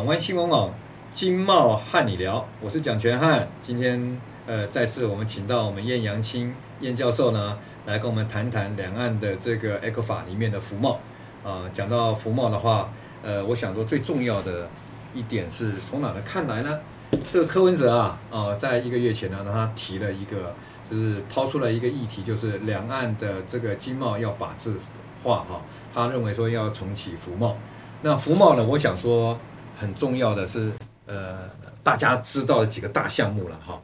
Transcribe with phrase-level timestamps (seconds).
[0.00, 0.72] 港湾新闻网
[1.10, 3.44] 经贸瀚你聊，我是蒋权瀚。
[3.60, 10.98] 今天呃，再次我们请到我们晏阳青晏教授呢，来跟我们谈谈两岸的这个 ECFA 里面的服贸
[11.44, 11.68] 啊。
[11.70, 12.90] 讲到服贸的话，
[13.22, 14.70] 呃，我想说最重要的
[15.12, 16.80] 一点是从哪来看来呢？
[17.22, 20.54] 这个柯文哲啊啊，在一个月前呢，他提了一个，
[20.90, 24.74] 就是抛出了一个议题，就是两岸的这个经贸要法治
[25.22, 25.60] 化哈。
[25.92, 27.54] 他认为说要重启服贸。
[28.02, 29.38] 那服贸呢，我想说
[29.80, 30.70] 很重要的是，
[31.06, 31.38] 呃，
[31.82, 33.80] 大家知道的几个大项目了哈，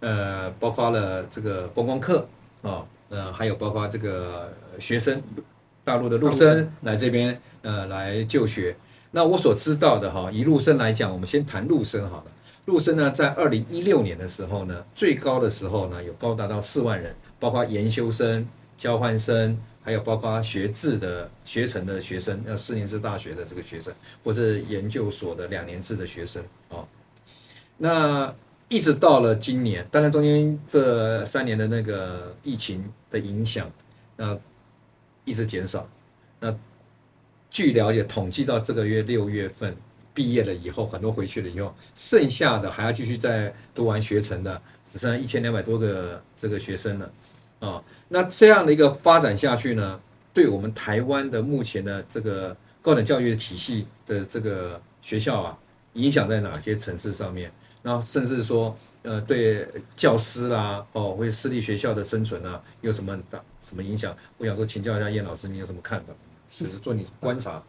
[0.00, 2.28] 呃，包括了这个观光客
[2.60, 5.22] 啊，呃，还有包括这个学生，
[5.82, 8.76] 大陆的陆生来这边呃来就学。
[9.12, 12.24] 那我所知道的哈，以陆生来讲，我们先谈陆生好了。
[12.66, 18.46] 陆生呢，在二零一六年的时候呢，最高的时候呢，有高达到四万人，包括研修生、
[18.76, 23.92] 交换生，还有包括学制的学程的学生，要四年制大学的这个学生，
[24.22, 26.86] 或者研究所的两年制的学生啊。
[27.76, 28.34] 那
[28.68, 33.70] 一直到了今年，当然中间这三年的那个疫情的影响，
[34.16, 34.38] 那
[35.24, 35.88] 一直减少。
[36.38, 36.56] 那
[37.50, 39.76] 据了解，统计到这个月六月份。
[40.12, 47.10] 毕业了以后，很多回去了以后，剩下的还要继续再读完学程的，只剩一千两百多个这个学生了，
[47.60, 50.00] 啊、哦，那这样的一个发展下去呢，
[50.34, 55.58] 对我们台湾的目前的这个高等教育的体系的这个学校啊，
[55.92, 57.52] 影响在哪些层次上面？
[57.82, 64.14] 然后甚至说，呃，对教师啦、啊，哦，或者私立学校的生存啊，有什么大什么影响？
[64.36, 66.12] 我想说，请教一下晏老师，你有什么看法？
[66.46, 67.62] 是不是做你观察？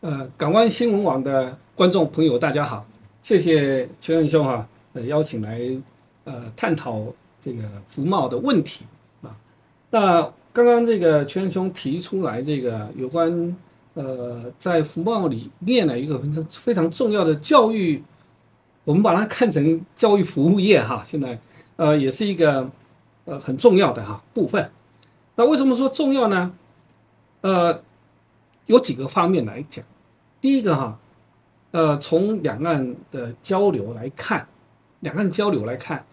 [0.00, 2.86] 呃，港湾新闻网的观众朋友，大家好，
[3.22, 5.60] 谢谢权瀚兄哈，呃，邀请来
[6.24, 7.02] 呃探讨
[7.38, 8.84] 这个服贸的问题
[9.22, 9.36] 啊。
[9.90, 13.56] 那刚刚这个权兄提出来这个有关
[13.94, 18.02] 呃在服贸里面呢一个非常非常重要的教育，
[18.84, 21.38] 我们把它看成教育服务业哈，现在
[21.76, 22.70] 呃也是一个
[23.24, 24.70] 呃很重要的哈部分。
[25.34, 26.52] 那为什么说重要呢？
[27.40, 27.82] 呃。
[28.66, 29.84] 有几个方面来讲，
[30.40, 30.98] 第一个哈，
[31.70, 34.44] 呃，从两岸的交流来看，
[34.98, 36.04] 两岸交流来看，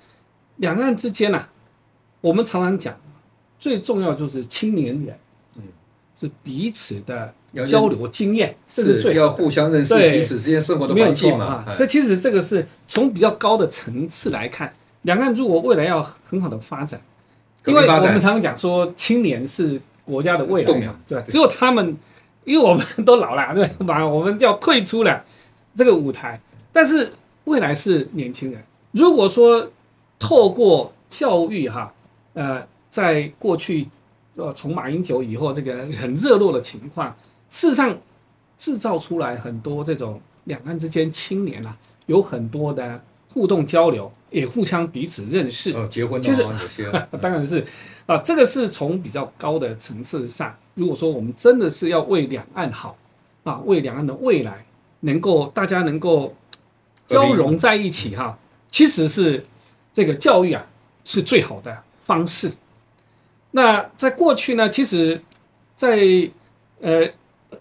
[0.58, 1.50] 两岸之间呢、啊，
[2.22, 2.96] 我们常常讲，
[3.60, 5.18] 最重要就是青年人，
[5.56, 5.64] 嗯，
[6.20, 7.34] 是彼此的
[7.66, 11.66] 交流经验，这是最要互相认识彼此之间生活的环境嘛。
[11.74, 17.02] 这其实这个是从比较高的层次来看，两岸如果未来要很好的发展，
[17.66, 21.24] 因为我们常常讲说，青年是国家的未来嘛，对吧？
[21.28, 21.98] 只有他们。
[22.46, 24.06] 因为我们都老了， 对吧？
[24.06, 25.24] 我们要退出了
[25.78, 26.38] 这个舞台，
[26.74, 27.10] 但是
[27.46, 28.62] 未来是年轻人。
[28.92, 29.72] 如果说
[30.24, 31.94] 透过教育，哈，
[32.32, 33.86] 呃，在过去，
[34.38, 37.14] 呃，从马英九以后，这个很热络的情况，
[37.50, 37.94] 事实上
[38.58, 45.74] 制造出来很多这种两岸之间青年啊，有很多的互动交流，也互相彼此认识。
[45.74, 46.90] 哦，结婚就是有些，
[47.20, 47.66] 当然是
[48.06, 50.56] 啊，这个是从比较高的层次上。
[50.76, 52.96] 如果说我们真的是要为两岸好
[53.44, 54.66] 啊，为两岸的未来
[55.02, 56.34] 能够大家能够
[57.08, 58.40] 交融在一起哈，
[58.72, 59.46] 其实是
[59.94, 60.66] 这个教育啊
[61.06, 62.52] 是最好的方式。
[63.52, 65.22] 那在过去呢，其实，
[65.76, 65.98] 在
[66.82, 67.08] 呃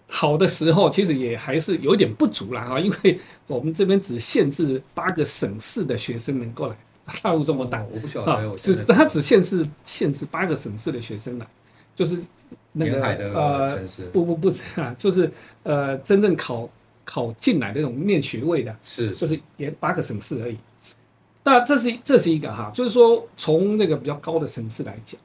[0.07, 6.75] 好的时候，其实也还是有点不足了啊，因为我们这边只限制八个省市的学生能够来，
[7.21, 11.47] 大陆这么大，我不晓得，只他只限制限制八个省市的学生来，
[11.95, 12.19] 就是。
[12.75, 16.67] 那个呃，不不不是啊，就是呃，真正考
[17.05, 20.57] 考进来的那种念学位的，是，就是也八个省市而已。
[21.43, 25.19] 那这是这是一个哈，就是说从那个比较高的层次来讲，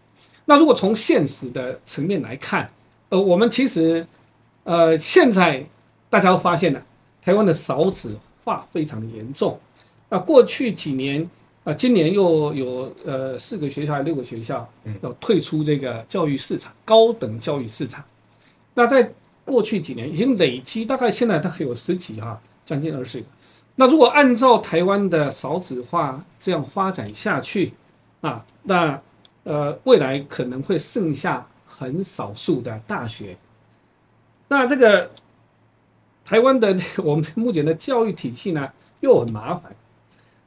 [0.44, 2.70] 那如果从现实的层面来看，
[3.08, 4.06] 呃，我们其实
[4.64, 5.64] 呃现在
[6.10, 6.82] 大家都发现了，
[7.22, 9.58] 台湾的少子化非常的严重。
[10.08, 11.28] 那过去几年。
[11.64, 14.66] 啊，今年又有呃四个学校还六个学校
[15.02, 18.02] 要退出这个教育市场，高等教育市场。
[18.72, 19.12] 那在
[19.44, 23.26] 过去几年已经累积，大概现在大概有十几哈，将近二十个。
[23.80, 27.72] 那如果按照台湾的少子化这样发展下去
[28.22, 29.00] 啊，那
[29.44, 33.36] 呃未来可能会剩下很少数的大学。
[34.48, 35.08] 那这个
[36.24, 39.76] 台湾的 我们目前的教育体系呢，又很麻烦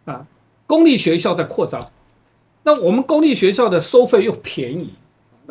[0.03, 0.27] 啊。
[0.67, 1.89] 公立学校在扩招，
[2.63, 4.93] 那我们公立学校的收费又便宜，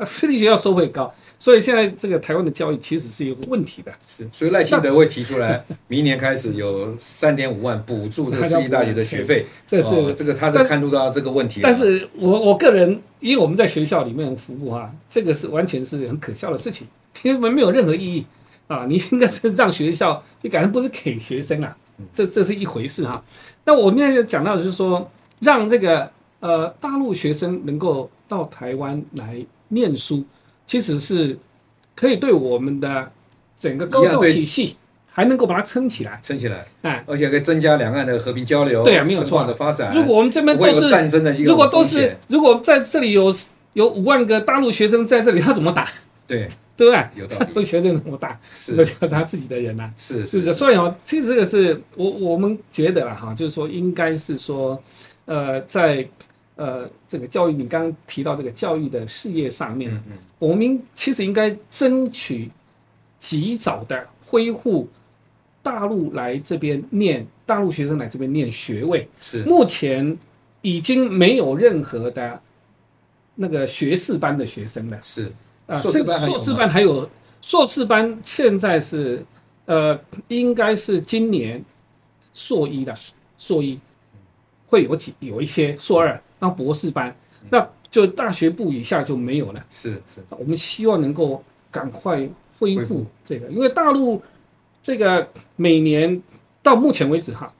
[0.00, 3.92] 那私立学校收费高，所以现在这个台湾的教育其实是有问题的。
[4.06, 11.60] 是，所以赖清德会提出来，明年开始有三点五万补助这个 私立大学的学费， 这是、哦、这个他是看出到这个问题。
[11.62, 16.86] 但是我我个人，因为我们在学校里面服务啊，这个是完全是很可笑的事情，
[17.22, 18.24] 因为没有任何意义
[18.66, 18.86] 啊！
[18.88, 21.76] 你应该是让学校，就感觉不是给学生啊。
[22.10, 23.22] 这这是一回事哈。
[23.66, 25.10] 那我现在讲到就是说，
[25.40, 26.10] 让这个
[26.40, 30.22] 呃大陆学生能够到台湾来念书，
[30.66, 31.36] 其实是
[31.96, 33.10] 可以对我们的
[33.58, 34.76] 整个高教体系
[35.10, 39.92] 还能够把它撑起来，撑起来，哎，而且可以增加两岸的和平交流，对啊，没有错的发展。
[39.92, 43.34] 如果我们这边都是战争的一个，如果都是如果在这里有
[43.72, 45.88] 有五万个大陆学生在这里，他怎么打？
[46.26, 46.48] 对。
[46.80, 47.06] 对不对？
[47.14, 47.62] 有道理。
[47.62, 50.54] 学生这么大，是要调查自己的人呐、啊，是是不是？
[50.54, 54.82] 所以哦，其实这个是我我们觉得了哈，就是说应该是说，
[55.26, 56.08] 呃，在
[56.60, 62.50] 呃这个教育，你刚刚提到这个教育的事业上面，嗯嗯，我们其实应该争取
[63.18, 64.86] 及早的恢复
[65.62, 69.08] 大陆来这边念，大陆学生来这边念学位。
[69.22, 70.18] 是，目前
[70.60, 72.38] 已经没有任何的
[73.36, 74.98] 那个学士班的学生了。
[75.02, 75.32] 是。
[75.66, 77.08] 啊，硕士班硕士班还有
[77.40, 79.24] 硕士班，现在是
[79.64, 79.98] 呃，
[80.28, 81.64] 应该是今年
[82.34, 82.94] 硕一的
[83.38, 83.78] 硕一
[84.66, 87.14] 会有几有一些硕二，那博士班，
[87.48, 89.64] 那就大学部以下就没有了。
[89.70, 91.40] 是是，我们希望能够
[91.70, 92.28] 赶快
[92.58, 94.20] 恢复这个，因为大陆
[94.82, 96.20] 这个每年
[96.62, 97.54] 到目前为止哈，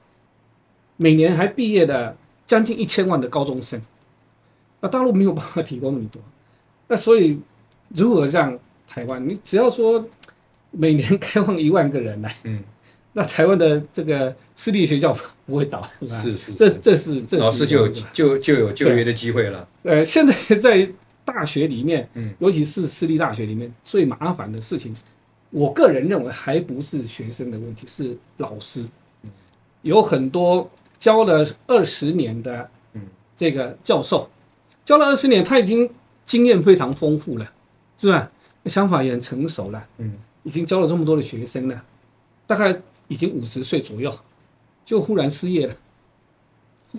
[0.96, 3.80] 每年还毕业的将近一千万的高中生，
[4.80, 6.20] 那，大陆没有办法提供那么多，
[6.88, 7.40] 那所以。
[7.92, 8.56] 如何让
[8.86, 9.28] 台湾？
[9.28, 10.08] 你只要说
[10.70, 12.62] 每年开放一万个人来，嗯，
[13.12, 15.16] 那台湾的这个私立学校
[15.46, 19.66] 不会倒， 是是，这这是这是老师就有就就有就业的机会了。
[19.82, 20.88] 呃，现在在
[21.24, 24.94] 大学里面，嗯，尤其是私立大学里面，最麻烦的事情，
[25.50, 28.84] 我个人认为还不是学生的问题，是老师，
[29.82, 33.02] 有很多教了二十年的，嗯，
[33.36, 34.28] 这个教授，
[34.84, 35.90] 教了二十年，他已经
[36.24, 37.52] 经验非常丰富了。
[37.98, 38.30] 是吧？
[38.64, 41.84] 想法也很成熟了，嗯，已经教了这么多的学生了，
[42.46, 42.72] 大概
[43.10, 44.16] 已经五十岁左右，
[44.84, 45.74] 就忽然失业了，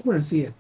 [0.04, 0.52] 忽然失业，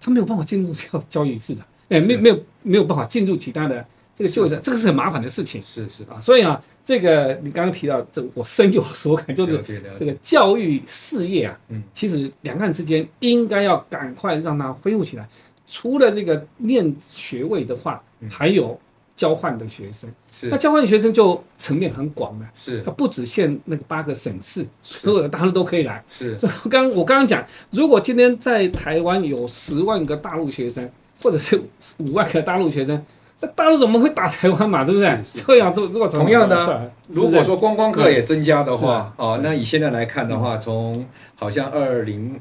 [0.00, 3.84] 他没有办法进入教教育市场，哎，没没有没有办法进入其他的
[4.14, 6.04] 这个就业，这个是很麻烦的事情，是是。
[6.04, 9.60] 啊，所以啊，这个你刚刚提到这，我深有所感，就是
[9.96, 15.28] 这个教育事业啊，嗯，其实两岸之间应该要赶快让它恢复起来，
[15.66, 18.00] 除了这个念学位的话，
[18.30, 18.80] 还有。
[19.16, 26.04] 交换的学生，是那交换的学生就层面很广了，是它不只限那个八个省市，所有的大陆都可以来。
[26.06, 30.86] 是，我刚我刚刚讲，如果今天在台湾有十万个大陆学生，
[31.22, 31.58] 或者是
[31.96, 33.02] 五万个大陆学生，
[33.40, 34.84] 那大陆怎么会打台湾嘛？
[34.84, 35.18] 对不对？
[35.46, 42.38] 这样做如果同样的，如果说观光客也增加的话，哦，那以现在来看的话，从好像二零。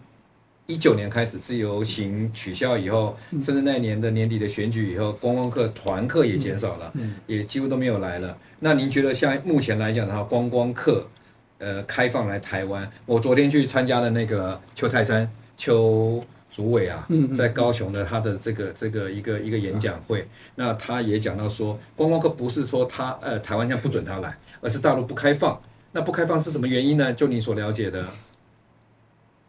[0.68, 6.92] 一九年开始自由行取消以后，甚至那年的年底的选举以后，观光客团客也减少了，
[7.28, 8.36] 也几乎都没有来了。
[8.60, 11.08] 那您觉得像目前来讲的话，观光客
[11.60, 12.90] 呃开放来台湾？
[13.06, 25.62] 我昨天去参加了那个邱泰山邱主委啊，在高雄的他的这个这个一个一个演讲会，那他也讲到说，观光客不是说他呃台湾这样不准他来，而是大陆不开放。
[25.92, 27.14] 那不开放是什么原因呢？
[27.14, 28.04] 就你所了解的。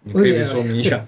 [0.07, 1.05] 你可以说明一下，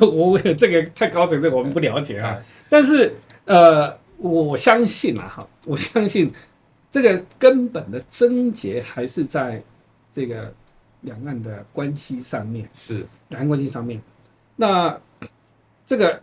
[0.00, 2.36] 我我 这个太高层，这个我们不了解啊。
[2.68, 3.14] 但是
[3.44, 6.28] 呃，我相信啊，哈，我相信
[6.90, 9.62] 这个根本的症结还是在
[10.12, 10.52] 这个
[11.02, 14.02] 两岸的关系上面，是两岸关系上面。
[14.56, 15.00] 那
[15.86, 16.20] 这个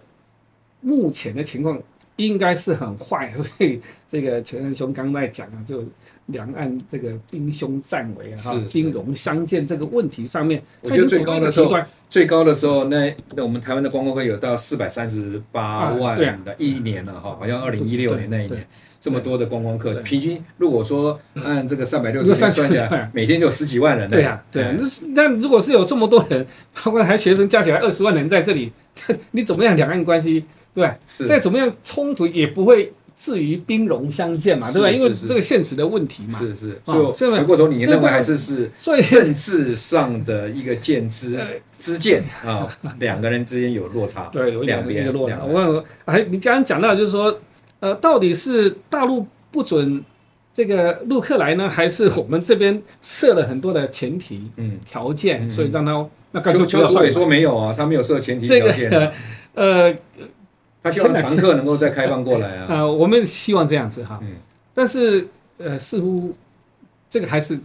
[0.81, 1.81] 目前的情况
[2.17, 5.83] 应该是很坏，所以这个全仁兄刚在讲啊，就。
[6.27, 11.73] 两岸这个兵凶战危啊，哈，兵戎相见这个问题上面，我觉得最高的时候，
[12.09, 18.67] 最高的时候，那那我们台湾的观光客有到四百三十八万的一年了哈，好像二零一六年那一年
[18.99, 24.09] 这么多的观光客，平均如果说按这个三百六十天算下来，每天就十几万人。
[24.09, 24.75] 对呀，对啊，
[25.15, 26.45] 那如果是有这么多人，
[26.83, 28.73] 包括还学生加起来二十万人在这里，
[29.31, 30.43] 你怎么样两岸关系
[30.81, 30.91] 对？
[31.07, 32.93] 是再怎么样冲突也不会。
[33.19, 34.91] 至于兵戎相见嘛，对吧？
[34.91, 36.37] 因为这个现实的问题嘛。
[36.37, 36.79] 是是。
[36.85, 38.69] 所以回过头，你认为还是是
[39.09, 41.35] 政治上的一个见之
[41.79, 42.67] 之见啊，
[42.99, 44.25] 两个人之间有落差。
[44.31, 45.43] 对，有两边落差。
[45.43, 47.39] 我哎，你刚刚讲到就是说，
[47.79, 50.05] 呃，到底是大陆不准
[50.53, 59.11] 这个陆客来呢，还是我们这边设了很多的前提、嗯条件，所以让他那刚才邱主委说没有啊，他没有设前提条件。
[59.55, 59.91] 呃。
[60.89, 62.67] 他希望团客能够再开放过来啊！
[62.79, 64.35] 呃，我们希望这样子哈，嗯，
[64.73, 65.27] 但是
[65.57, 66.33] 呃，似乎
[67.09, 67.59] 这个还是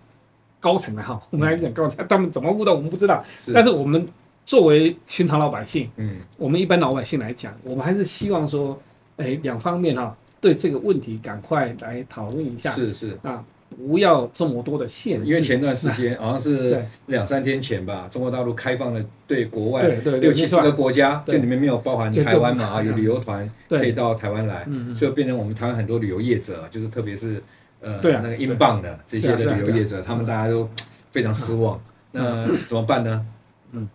[0.58, 3.24] 高层的哈，我们还是讲高层，他们怎么悟到我们不知道。
[3.34, 4.06] 是，但是我们
[4.44, 8.80] 作为寻常老百姓，嗯，我们一般老百姓来讲，我们还是希望说，
[9.16, 12.70] 哎，两方面哈，对这个问题赶快来讨论一下。
[12.70, 15.26] 是是啊，不要这么多的限制。
[15.26, 19.82] 因为前段时间 好像是两三天前吧，中国大陆开放了对国外
[20.20, 27.42] 六七十个国家，这里面没有包含台湾嘛啊，有旅游团可以到台湾来，所以变成我们台湾很多旅游业者，就是特别是
[27.80, 30.68] 呃那个英镑的这些的旅游业者，他们大家都
[31.10, 31.80] 非常失望。
[32.12, 33.26] 那怎么办呢？
[33.72, 33.88] 嗯，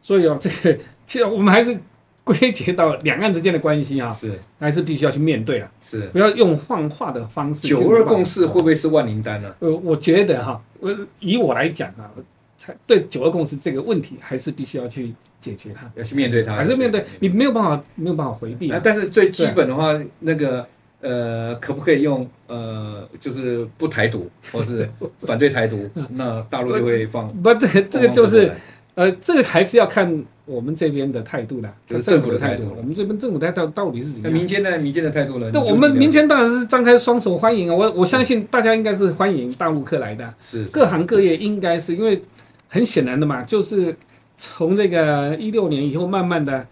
[0.00, 1.78] 所以啊，这个其实我们还是。
[2.26, 7.68] 归结到两岸之间的关系啊，是还是必须要去面对啊，是不要用幻化的方式。
[7.68, 9.54] 九二共识会不会是万灵丹呢？
[9.60, 12.10] 呃，我觉得哈，我以我来讲啊，
[12.58, 18.80] 才对九二共识这个问题还是必须要去解决它，要去面对它，还是面对你没有办法没有办法回避啊。
[18.82, 20.66] 但是最基本的话，那个
[21.00, 24.90] 呃，可不可以用呃，就是不台独或是
[25.22, 27.32] 反对台独， 那大陆就会放？
[27.40, 28.52] 不，这个这个就是
[28.96, 30.24] 呃，这个还是要看。
[30.46, 32.72] 我们这边的态度呢，就是政府的态度。
[32.76, 34.32] 我们这边政府态度到底是怎么样？
[34.32, 34.78] 那民间的？
[34.78, 35.50] 民间的态度呢？
[35.52, 37.74] 那我们民间当然是张开双手欢迎啊！
[37.74, 40.32] 我我相信大家应该是欢迎大陆客来的。
[40.40, 42.22] 是各行各业应该是因为
[42.68, 43.96] 很显然的嘛，就是
[44.38, 46.64] 从这个一六年以后，慢慢的，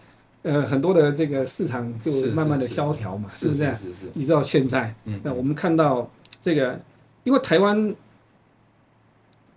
[0.42, 3.64] 呃，很多的这个市场就慢慢的萧条嘛，是不是？
[3.74, 4.06] 是是。
[4.14, 6.08] 一直到现在，那我们看到
[6.40, 6.80] 这个，
[7.24, 7.92] 因为台湾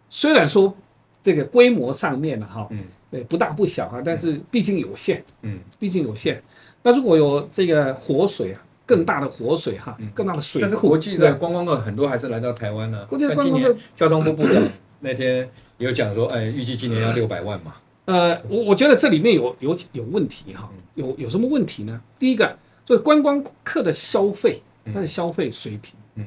[0.09, 0.73] 虽然说
[1.21, 2.79] 这个规模上面了哈，嗯。
[3.09, 6.43] 对，不大不小哈，但是毕竟有限，嗯，毕竟有限。
[6.83, 13.05] 那如果有这个活水啊，更大的活水哈，更大的水，但是国际的观光客很多还是来到台湾呢。
[13.05, 14.61] 国际观光客，交通部部长
[14.99, 17.75] 那天有讲说，哎，预计今年要六百万嘛。
[18.05, 22.01] 呃，我我觉得这里面有有有问题哈，有有什么问题呢？
[22.19, 24.61] 第一个就是观光客的消费，
[24.93, 26.25] 它的消费水平，嗯，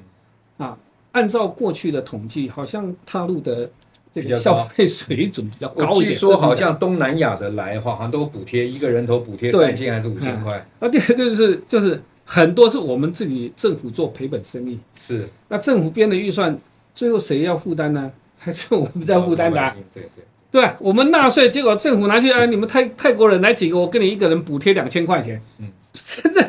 [0.56, 0.78] 啊，
[1.12, 3.70] 按照过去的统计，好像踏入的。
[4.10, 6.10] 这个消费水准比较高一点。
[6.10, 10.66] 据说好像东南亚的来的话，好像都补贴，一个人头补贴三千还是五千块。
[10.80, 14.78] 啊，第二个就是就是很多是我们自己政府做赔本生意。
[14.94, 15.28] 是。
[15.48, 16.58] 那政府编的预算，
[16.94, 18.10] 最后谁要负担呢？
[18.36, 19.76] 还是我们在负担的？
[19.94, 20.24] 对对。
[20.50, 25.40] 对，我们纳税，结果政府拿去，啊，你们泰泰国人来几个，我给你一个人补贴两千块钱。
[25.58, 25.68] 嗯。
[25.92, 26.42] 这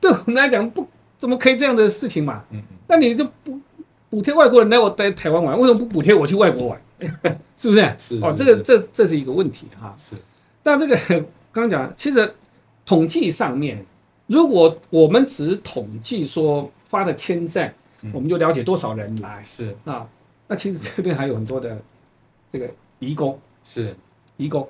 [0.00, 2.42] 对我们来讲不怎么可以这样的事情嘛？
[2.50, 2.76] 嗯嗯。
[2.88, 3.58] 那你就不
[4.10, 6.80] 补贴外国人来我在台湾玩，为什么不补贴我去外国玩？
[7.56, 7.94] 是不是？
[7.98, 9.94] 是哦，这个这这是一个问题哈。
[9.98, 10.16] 是，
[10.62, 10.96] 但这个
[11.52, 12.34] 刚刚讲，其实
[12.84, 13.84] 统计上面，
[14.26, 17.72] 如果我们只统计说发的签证，
[18.12, 19.42] 我们就了解多少人来。
[19.42, 20.08] 是啊，
[20.46, 21.80] 那其实这边还有很多的
[22.50, 23.94] 这个移工，是
[24.36, 24.68] 移工。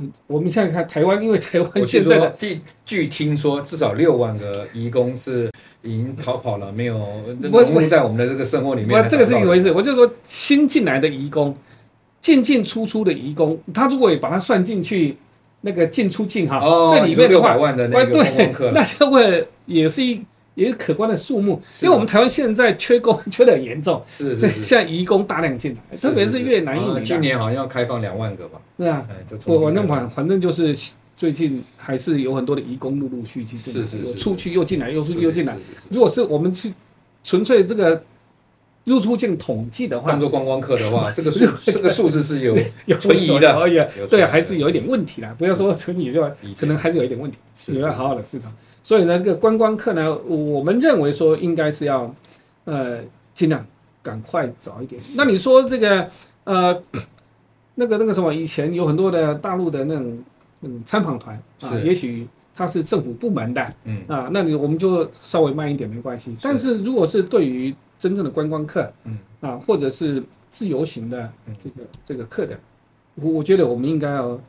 [0.00, 5.50] 嗯，我们现在看台湾，因为台湾现在的据据听说，至少六万个移工是
[5.82, 6.98] 已经逃跑了，没有
[7.38, 8.98] 融入在我们的这个生活里面。
[8.98, 11.54] 我这个是一回事，我就说新进来的移工，
[12.20, 15.16] 进进出出的移工，他如果也把它算进去，
[15.60, 20.24] 那个进出境哈，哦、这里面的话，万的那个对，那就会也是一。
[20.54, 27.00] 也是可观的数目，因为我们台湾现在缺工缺的很严重，是，所以现在移工大量进来，特别是越南、印尼。
[27.02, 28.60] 今年好像要开放两万个吧？
[28.76, 29.06] 对啊，
[29.46, 30.76] 我反正反反正就是
[31.16, 35.56] 最近还是有很多的移工陆陆续续进来，是是是，出去又进来，又出去又进来。
[35.90, 36.74] 如果是我们去
[37.22, 38.02] 纯粹这个
[38.84, 45.34] 入出境统计的话，当做观光客的话， 这个数这个数字是有有存疑的，对，还是有一点问题的。
[45.38, 46.20] 不要说存疑，就
[46.58, 48.50] 可能还是有一点问题，你要好好的思考。
[48.82, 52.14] 所以呢，这个观光客呢，我们认为说应该是要，
[52.64, 52.98] 呃，
[53.34, 53.64] 尽量
[54.02, 55.00] 赶快早一点。
[55.16, 56.08] 那你说这个，
[56.44, 56.82] 呃，
[57.76, 60.18] 那个那个什么，以前有很多的大陆的那种
[60.62, 66.34] 嗯参访团啊，也许他是政府部门的，嗯啊，那你我们就稍微慢一点没关系。
[66.42, 71.30] 但是如果是对于真正的观光客，嗯啊，或者是自由行的
[71.62, 72.58] 这个这个客的，
[73.16, 74.40] 我我觉得我们应该要。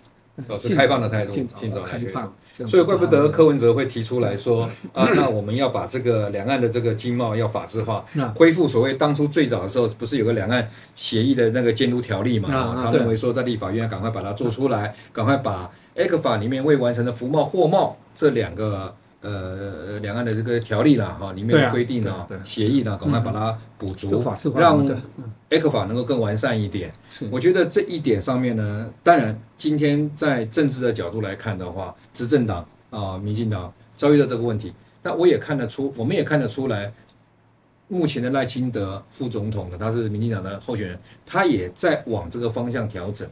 [0.48, 2.34] 保持开放的态度，尽早开放。
[2.68, 8.04] 所以怪不得柯文哲会提出来说啊，那我们要把这个两岸的这个经贸要法制化，
[8.36, 12.50] 恢复所谓当初最早的时候不是有个两岸协议的那个监督条例嘛？
[12.84, 18.96] 他认为说在立法院赶快把它做出来，赶快把 A 克法里面未完成的服贸、货贸这两个。
[19.22, 24.24] 呃，两岸的这个条例啦，哈，里面的规定呢，协议呢，赶快把它补足，
[24.56, 24.84] 让
[25.50, 26.92] ECFA 能够更完善一点。
[27.30, 34.74] 我觉得这一点上面呢，当然今天在政治的角度来看的话，执政党啊，民进党遭遇到这个问题，
[35.04, 36.92] 但我也看得出，我们也看得出来，
[37.90, 40.98] 目前的赖清德副总统呢，他是民进党的候选人，
[41.28, 43.30] 他也在往这个方向调整。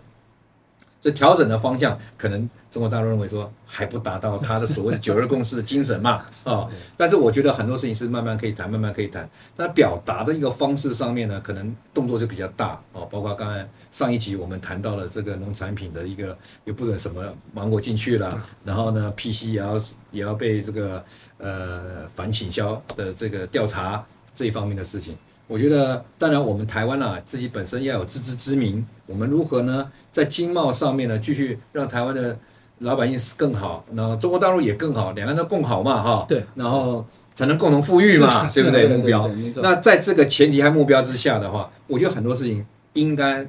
[1.01, 9.27] 这调整的方向，可能中国大陆认为说还不达到他的所谓的九二共识的精神嘛， 啊，但是我觉得很多事情是慢慢可以谈，慢慢可以谈。
[9.55, 19.75] 那表达的一个方式上面呢，可能动作就比较大哦，包括刚才上一集我们谈到了这个农产品的一个又不准什么芒果进去了，然后呢，PC 也要
[20.11, 21.03] 也要被这个
[21.37, 25.17] 呃反倾销的这个调查这一方面的事情。
[25.49, 32.37] 我觉得，当然我们台湾啊，自己本身要有自知之明，我们如何呢，在经贸上面呢，继续让台湾的
[32.77, 37.03] 老百姓更好，然后中国大陆也更好，两岸都共好嘛，哈，对，然后
[37.33, 38.87] 才能共同富裕嘛，对不对？
[38.89, 39.27] 目标。
[39.55, 42.63] 那在这个前提和目标之下的话，我觉得很多事情
[42.93, 43.43] 应该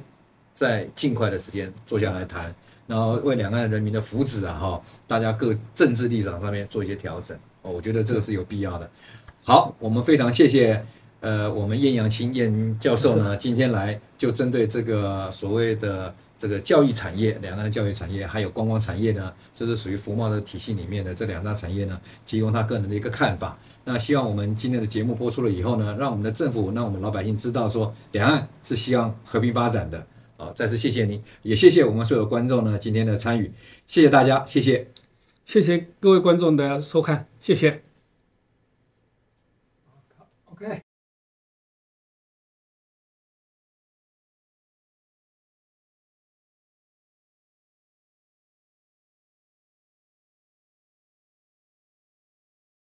[0.53, 2.51] 在尽快的时间坐下来谈，
[2.87, 8.89] 然后为两岸人民的福祉啊，哈，大家各政治立场上面做一些调整，哦，我觉得这个是有必要的。
[9.45, 10.83] 好，我们非常谢谢。
[11.21, 23.57] 呃，我们晏阳青晏教授呢，今天来就针对这个所谓的这个教育产业，两岸的教育产业，还有观光产业呢，就是属于服贸的体系里面的这两大产业呢，提供他个人的一个看法。
[23.83, 30.03] 那希望我们今天的节目播出了以后呢，让我们的政府，让我们老百姓知道说，两岸是希望和平发展的。
[30.37, 33.51] 好，再次谢谢您，也谢谢我们所有观众呢今天的参与，
[33.85, 34.87] 谢谢大家，谢谢，
[35.45, 37.90] 谢谢各位观众的收看，谢谢。